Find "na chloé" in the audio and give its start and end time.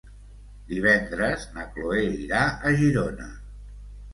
1.57-2.07